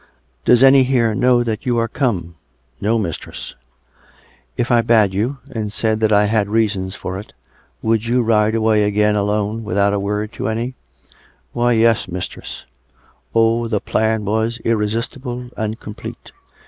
[0.45, 2.33] "Does any here know that you are come.^
[2.81, 3.67] ""Noj mistress." COME RACK!
[3.67, 4.37] COME ROPE!
[4.41, 7.33] 3S5" If I bade you, and said that I had reasons for it,
[7.83, 10.73] you would ride away again alone, without a word to any?""
[11.53, 12.65] Why, yes, mistress!"
[13.35, 13.67] (Oh!
[13.67, 16.31] the plan was irresistible and complete.